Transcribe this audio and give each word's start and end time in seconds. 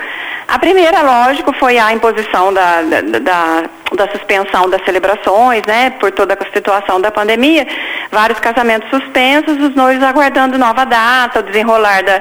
A 0.46 0.58
primeira, 0.58 1.02
lógico, 1.02 1.52
foi 1.52 1.78
a 1.78 1.92
imposição 1.92 2.54
da, 2.54 2.80
da, 2.82 3.19
da, 3.19 3.70
da 3.97 4.08
suspensão 4.08 4.69
das 4.69 4.84
celebrações, 4.84 5.62
né, 5.67 5.91
por 5.98 6.11
toda 6.12 6.34
a 6.34 6.53
situação 6.55 7.00
da 7.00 7.11
pandemia. 7.11 7.67
Vários 8.11 8.39
casamentos 8.39 8.89
suspensos, 8.91 9.56
os 9.58 9.75
noivos 9.75 10.03
aguardando 10.03 10.58
nova 10.58 10.84
data, 10.84 11.41
o 11.41 11.42
desenrolar 11.42 12.03
da, 12.03 12.20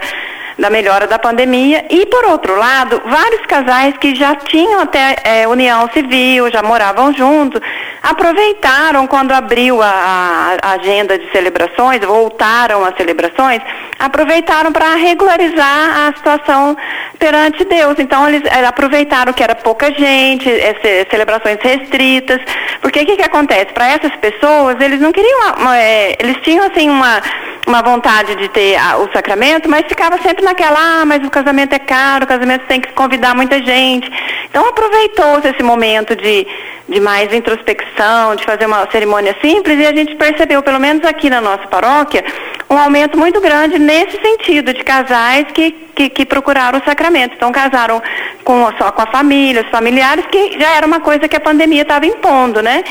da 0.58 0.70
melhora 0.70 1.08
da 1.08 1.20
pandemia. 1.20 1.86
E, 1.90 2.06
por 2.06 2.26
outro 2.26 2.58
lado, 2.58 3.02
vários 3.06 3.42
casais 3.45 3.95
que 3.98 4.16
já 4.16 4.36
tinham 4.36 4.82
até 4.82 5.16
é, 5.23 5.48
união 5.48 5.90
civil, 5.92 6.50
já 6.50 6.64
moravam 6.64 7.14
juntos, 7.14 7.62
aproveitaram 8.09 9.05
quando 9.05 9.33
abriu 9.33 9.81
a, 9.81 10.58
a 10.61 10.72
agenda 10.72 11.19
de 11.19 11.30
celebrações, 11.30 12.00
voltaram 12.00 12.86
às 12.86 12.95
celebrações, 12.95 13.61
aproveitaram 13.99 14.72
para 14.72 14.95
regularizar 14.95 16.08
a 16.08 16.14
situação 16.16 16.77
perante 17.19 17.66
Deus. 17.66 17.95
Então, 17.99 18.27
eles, 18.30 18.41
eles 18.44 18.67
aproveitaram 18.67 19.33
que 19.33 19.44
era 19.44 19.55
pouca 19.55 19.91
gente, 19.91 20.49
é, 20.49 21.05
celebrações 21.11 21.58
restritas, 21.61 22.39
porque 22.81 23.02
o 23.02 23.05
que, 23.05 23.17
que 23.17 23.23
acontece? 23.23 23.73
Para 23.73 23.89
essas 23.89 24.16
pessoas, 24.16 24.80
eles 24.80 25.02
não 25.02 25.11
queriam, 25.11 25.73
é, 25.73 26.16
eles 26.19 26.38
tinham 26.44 26.66
assim 26.66 26.89
uma 26.89 27.21
uma 27.67 27.81
vontade 27.81 28.33
de 28.38 28.47
ter 28.47 28.77
o 29.02 29.11
sacramento, 29.11 29.69
mas 29.69 29.86
ficava 29.86 30.17
sempre 30.21 30.42
naquela, 30.42 31.02
ah, 31.02 31.05
mas 31.05 31.21
o 31.27 31.30
casamento 31.30 31.73
é 31.73 31.80
caro, 31.80 32.23
o 32.23 32.27
casamento 32.27 32.66
tem 32.66 32.80
que 32.80 32.94
convidar 32.94 33.36
muita 33.36 33.61
gente. 33.61 34.09
Então 34.49 34.69
aproveitou-se 34.69 35.49
esse 35.49 35.61
momento 35.61 36.16
de, 36.16 36.47
de 36.88 36.99
mais 36.99 37.33
introspecção, 37.33 38.35
de 38.35 38.45
fazer 38.45 38.66
uma 38.66 38.89
cerimônia 38.89 39.35
simples, 39.41 39.77
e 39.80 39.85
a 39.85 39.93
gente 39.93 40.16
percebeu, 40.16 40.63
pelo 40.63 40.80
menos 40.80 41.03
aqui 41.05 41.30
na 41.30 41.42
nossa 41.42 41.67
paróquia, 41.67 42.23
um 42.70 42.77
aumento 42.77 43.17
muito 43.17 43.42
grande 43.42 43.77
nesse 43.77 44.20
sentido, 44.21 44.73
de 44.73 44.83
casais 44.83 45.45
que, 45.53 45.71
que, 45.95 46.09
que 46.09 46.26
procuraram 46.26 46.80
o 46.80 46.83
sacramento. 46.83 47.33
Então 47.36 47.52
casaram 47.52 48.02
com, 48.43 48.71
só 48.77 48.92
com 48.92 49.02
a 49.02 49.08
família, 49.08 49.64
os 49.64 49.70
familiares, 49.70 50.26
que 50.27 50.59
já 50.59 50.71
era 50.76 50.86
uma 50.86 50.99
coisa 50.99 51.27
que 51.27 51.36
a 51.36 51.42
pandemia 51.42 51.81
estava 51.81 52.05
impondo, 52.05 52.61
né? 52.61 52.83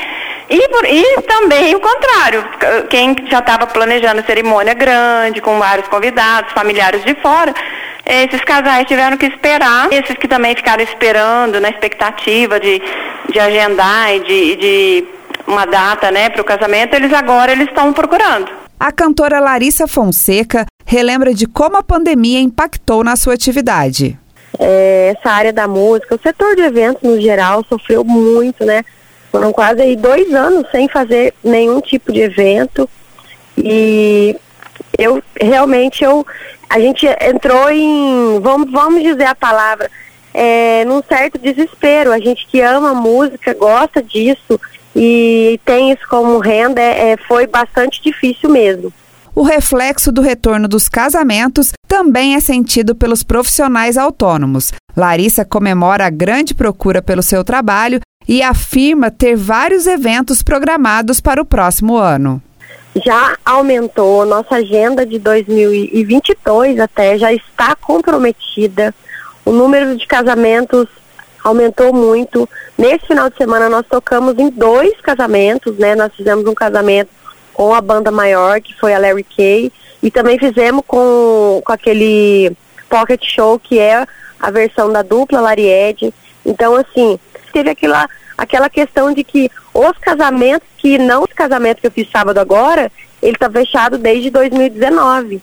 E, 0.49 0.67
por, 0.69 0.85
e 0.85 1.21
também 1.23 1.75
o 1.75 1.79
contrário, 1.79 2.45
quem 2.89 3.15
já 3.29 3.39
estava 3.39 3.67
planejando 3.67 4.25
cerimônia 4.25 4.73
grande, 4.73 5.41
com 5.41 5.59
vários 5.59 5.87
convidados, 5.87 6.53
familiares 6.53 7.03
de 7.03 7.15
fora, 7.15 7.53
esses 8.07 8.41
casais 8.41 8.87
tiveram 8.87 9.17
que 9.17 9.25
esperar, 9.25 9.91
esses 9.91 10.15
que 10.17 10.27
também 10.27 10.55
ficaram 10.55 10.83
esperando, 10.83 11.59
na 11.59 11.69
expectativa 11.69 12.59
de, 12.59 12.81
de 13.29 13.39
agendar 13.39 14.15
e 14.15 14.19
de, 14.21 14.55
de 14.55 15.07
uma 15.45 15.65
data 15.65 16.09
né, 16.09 16.29
para 16.29 16.41
o 16.41 16.45
casamento, 16.45 16.95
eles 16.95 17.11
agora 17.11 17.51
eles 17.51 17.67
estão 17.67 17.91
procurando. 17.91 18.49
A 18.79 18.91
cantora 18.91 19.39
Larissa 19.39 19.87
Fonseca 19.87 20.65
relembra 20.85 21.33
de 21.33 21.45
como 21.45 21.77
a 21.77 21.83
pandemia 21.83 22.39
impactou 22.39 23.03
na 23.03 23.15
sua 23.15 23.33
atividade. 23.33 24.17
É, 24.59 25.13
essa 25.17 25.29
área 25.29 25.51
da 25.51 25.67
música, 25.67 26.15
o 26.15 26.19
setor 26.19 26.55
de 26.55 26.61
eventos 26.61 27.03
no 27.03 27.19
geral 27.19 27.65
sofreu 27.67 28.03
muito, 28.03 28.65
né? 28.65 28.83
Foram 29.31 29.51
quase 29.51 29.81
aí 29.81 29.95
dois 29.95 30.33
anos 30.33 30.65
sem 30.71 30.87
fazer 30.87 31.33
nenhum 31.43 31.81
tipo 31.81 32.11
de 32.13 32.21
evento. 32.21 32.89
E 33.57 34.35
eu 34.97 35.21
realmente 35.39 36.03
eu 36.03 36.25
a 36.69 36.79
gente 36.79 37.05
entrou 37.21 37.69
em 37.69 38.39
vamos, 38.41 38.71
vamos 38.71 39.03
dizer 39.03 39.25
a 39.25 39.35
palavra 39.35 39.89
é, 40.33 40.85
num 40.85 41.01
certo 41.01 41.39
desespero. 41.39 42.11
A 42.11 42.19
gente 42.19 42.45
que 42.47 42.61
ama 42.61 42.93
música, 42.93 43.53
gosta 43.53 44.03
disso 44.03 44.59
e 44.95 45.59
tem 45.65 45.91
isso 45.91 46.07
como 46.09 46.39
renda, 46.39 46.81
é, 46.81 47.11
é 47.11 47.17
foi 47.17 47.47
bastante 47.47 48.01
difícil 48.01 48.49
mesmo. 48.49 48.91
O 49.33 49.43
reflexo 49.43 50.11
do 50.11 50.21
retorno 50.21 50.67
dos 50.67 50.89
casamentos 50.89 51.71
também 51.87 52.33
é 52.33 52.39
sentido 52.39 52.95
pelos 52.95 53.21
profissionais 53.21 53.95
autônomos. 53.95 54.73
Larissa 54.95 55.45
comemora 55.45 56.07
a 56.07 56.09
grande 56.09 56.55
procura 56.55 57.03
pelo 57.03 57.21
seu 57.21 57.43
trabalho 57.43 57.99
e 58.27 58.41
afirma 58.41 59.11
ter 59.11 59.35
vários 59.35 59.85
eventos 59.85 60.41
programados 60.41 61.21
para 61.21 61.41
o 61.41 61.45
próximo 61.45 61.95
ano. 61.95 62.41
Já 63.03 63.37
aumentou, 63.45 64.25
nossa 64.25 64.55
agenda 64.55 65.05
de 65.05 65.19
2022 65.19 66.79
até 66.79 67.17
já 67.17 67.31
está 67.31 67.75
comprometida. 67.75 68.93
O 69.45 69.51
número 69.51 69.95
de 69.95 70.07
casamentos 70.07 70.87
aumentou 71.43 71.93
muito. 71.93 72.49
Nesse 72.77 73.07
final 73.07 73.29
de 73.29 73.37
semana 73.37 73.69
nós 73.69 73.85
tocamos 73.87 74.37
em 74.37 74.49
dois 74.49 74.99
casamentos, 75.01 75.77
né? 75.77 75.95
Nós 75.95 76.13
fizemos 76.15 76.45
um 76.45 76.53
casamento 76.53 77.09
com 77.53 77.73
a 77.73 77.81
banda 77.81 78.11
maior, 78.11 78.61
que 78.61 78.73
foi 78.79 78.93
a 78.93 78.99
Larry 78.99 79.23
Kay, 79.23 79.71
e 80.01 80.11
também 80.11 80.37
fizemos 80.37 80.83
com, 80.85 81.61
com 81.63 81.71
aquele 81.71 82.55
Pocket 82.89 83.23
Show, 83.23 83.59
que 83.59 83.79
é 83.79 84.05
a 84.39 84.51
versão 84.51 84.91
da 84.91 85.01
dupla 85.01 85.41
Laried. 85.41 86.13
Então, 86.45 86.75
assim, 86.75 87.19
teve 87.51 87.71
aquela, 87.71 88.07
aquela 88.37 88.69
questão 88.69 89.13
de 89.13 89.23
que 89.23 89.51
os 89.77 89.95
casamentos, 89.99 90.67
que 90.77 90.97
não 90.97 91.23
os 91.23 91.31
casamentos 91.31 91.81
que 91.81 91.87
eu 91.87 91.91
fiz 91.91 92.09
sábado 92.09 92.39
agora, 92.39 92.91
ele 93.21 93.33
está 93.33 93.49
fechado 93.49 93.97
desde 93.99 94.31
2019. 94.31 95.39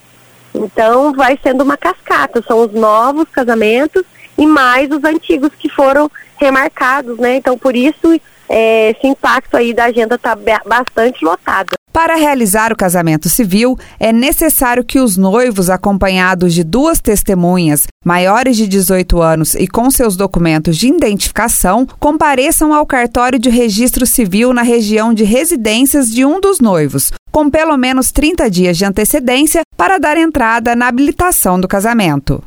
Então 0.53 1.13
vai 1.13 1.39
sendo 1.41 1.63
uma 1.63 1.77
cascata, 1.77 2.43
são 2.43 2.61
os 2.61 2.73
novos 2.73 3.29
casamentos 3.31 4.03
e 4.37 4.45
mais 4.45 4.91
os 4.91 5.05
antigos 5.05 5.51
que 5.57 5.69
foram 5.69 6.11
remarcados, 6.37 7.17
né? 7.19 7.37
Então 7.37 7.57
por 7.57 7.77
isso 7.77 8.21
é, 8.49 8.91
esse 8.91 9.07
impacto 9.07 9.57
aí 9.57 9.73
da 9.73 9.85
agenda 9.85 10.17
está 10.17 10.37
bastante 10.67 11.25
lotada. 11.25 11.77
Para 11.95 12.17
realizar 12.17 12.73
o 12.73 12.77
casamento 12.77 13.29
civil, 13.29 13.79
é 14.01 14.13
necessário 14.13 14.83
que 14.83 14.99
os 14.99 15.17
noivos, 15.17 15.71
acompanhados 15.71 16.53
de 16.53 16.65
duas 16.65 17.01
testemunhas 17.01 17.87
maiores 18.05 18.57
de 18.57 18.67
18 18.67 19.23
anos 19.23 19.55
e 19.55 19.69
com 19.69 19.89
seus 19.93 20.17
documentos 20.17 20.77
de 20.77 20.89
identificação, 20.89 21.87
compareçam 22.01 22.75
ao 22.75 22.85
cartório 22.85 23.39
de 23.39 23.49
registro 23.49 24.05
civil 24.07 24.53
na 24.53 24.63
região 24.63 25.15
de 25.15 25.23
residências 25.23 26.11
de 26.11 26.25
um 26.25 26.41
dos 26.41 26.59
noivos, 26.59 27.13
com 27.31 27.49
pelo 27.49 27.77
menos 27.77 28.11
30 28.11 28.51
dias 28.51 28.77
de 28.77 28.85
antecedência 28.85 29.63
para 29.77 29.97
dar 29.97 30.17
entrada 30.17 30.75
na 30.75 30.89
habilitação 30.89 31.61
do 31.61 31.69
casamento. 31.69 32.43